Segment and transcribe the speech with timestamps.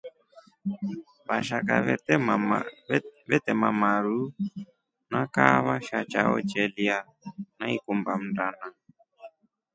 [1.27, 1.73] Vashaka
[3.29, 4.27] veteme mayuu
[5.11, 6.97] na kaava sha chao cheelya
[7.57, 8.65] na ikumba mndana.